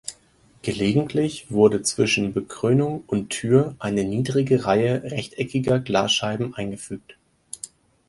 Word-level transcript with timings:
Gelegentlich 0.63 1.51
wurde 1.51 1.83
zwischen 1.83 2.33
Bekrönung 2.33 3.03
und 3.05 3.29
Tür 3.29 3.75
eine 3.77 4.03
niedrige 4.03 4.65
Reihe 4.65 5.03
rechteckiger 5.03 5.79
Glasscheiben 5.79 6.55
eingefügt. 6.55 7.17